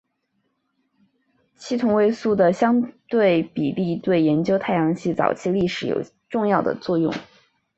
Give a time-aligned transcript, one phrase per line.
[1.59, 7.13] 氙同位素的相对比例对研究太阳系早期历史有重要的作用。